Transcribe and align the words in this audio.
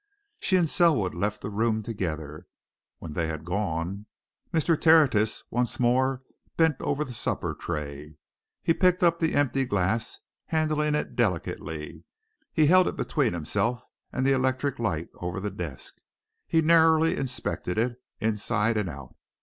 She 0.39 0.55
and 0.57 0.67
Selwood 0.67 1.13
left 1.13 1.41
the 1.41 1.51
room 1.51 1.83
together. 1.83 2.47
When 2.97 3.13
they 3.13 3.27
had 3.27 3.45
gone, 3.45 4.07
Mr. 4.51 4.75
Tertius 4.81 5.43
once 5.51 5.79
more 5.79 6.23
bent 6.57 6.81
over 6.81 7.03
the 7.03 7.13
supper 7.13 7.53
tray. 7.53 8.17
He 8.63 8.73
picked 8.73 9.03
up 9.03 9.19
the 9.19 9.35
empty 9.35 9.63
glass, 9.63 10.19
handling 10.47 10.95
it 10.95 11.15
delicately; 11.15 12.03
he 12.51 12.65
held 12.65 12.87
it 12.87 12.97
between 12.97 13.33
himself 13.33 13.85
and 14.11 14.25
the 14.25 14.31
electric 14.33 14.79
light 14.79 15.09
over 15.19 15.39
the 15.39 15.51
desk; 15.51 15.97
he 16.47 16.61
narrowly 16.63 17.15
inspected 17.15 17.77
it, 17.77 18.01
inside 18.19 18.77
and 18.77 18.89
out. 18.89 19.13